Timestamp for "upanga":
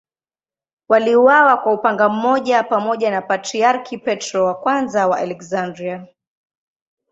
1.73-2.09